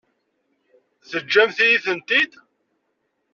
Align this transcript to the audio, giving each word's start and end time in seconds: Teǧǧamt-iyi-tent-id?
Teǧǧamt-iyi-tent-id? 1.09 2.31